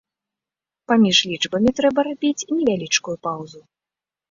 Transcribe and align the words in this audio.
Паміж 0.91 1.17
лічбамі 1.33 1.75
трэба 1.81 2.07
рабіць 2.09 2.47
невялічкую 2.57 3.17
паўзу. 3.29 3.65